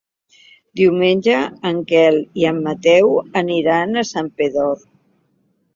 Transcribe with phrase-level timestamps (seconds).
[0.79, 1.35] Diumenge
[1.73, 3.15] en Quel i en Mateu
[3.45, 4.77] aniran a Santpedor.